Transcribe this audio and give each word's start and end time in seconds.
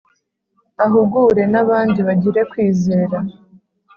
Ahugure 0.85 1.43
nabandi 1.51 1.99
bagire 2.07 2.41
kwizera 2.51 3.17